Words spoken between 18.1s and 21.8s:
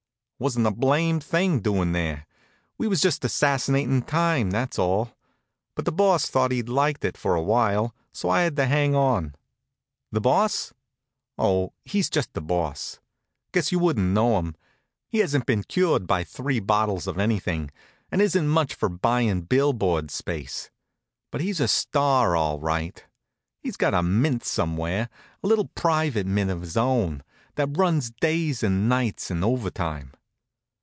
and isn't much for buyin' billboard space. But he's a